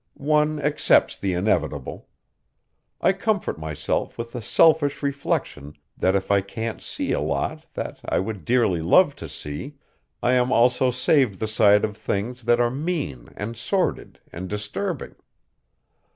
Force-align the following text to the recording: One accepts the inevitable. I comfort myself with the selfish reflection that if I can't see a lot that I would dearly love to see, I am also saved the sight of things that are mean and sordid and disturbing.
One 0.15 0.59
accepts 0.59 1.15
the 1.15 1.33
inevitable. 1.33 2.07
I 3.01 3.13
comfort 3.13 3.59
myself 3.59 4.17
with 4.17 4.31
the 4.31 4.41
selfish 4.41 5.03
reflection 5.03 5.75
that 5.95 6.15
if 6.15 6.31
I 6.31 6.41
can't 6.41 6.81
see 6.81 7.11
a 7.11 7.19
lot 7.19 7.67
that 7.75 7.99
I 8.05 8.17
would 8.17 8.43
dearly 8.43 8.81
love 8.81 9.15
to 9.17 9.29
see, 9.29 9.75
I 10.23 10.33
am 10.33 10.51
also 10.51 10.89
saved 10.89 11.37
the 11.39 11.47
sight 11.47 11.85
of 11.85 11.95
things 11.95 12.45
that 12.45 12.59
are 12.59 12.71
mean 12.71 13.29
and 13.37 13.55
sordid 13.55 14.19
and 14.31 14.49
disturbing. 14.49 15.13